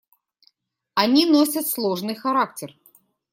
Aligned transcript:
Они 0.95 1.27
носят 1.27 1.67
сложный 1.67 2.15
характер. 2.15 2.75